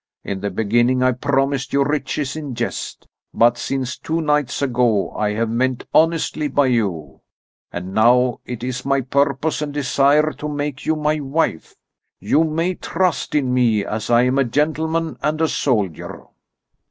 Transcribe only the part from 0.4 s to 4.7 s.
the beginning I promised you riches in jest, but since two nights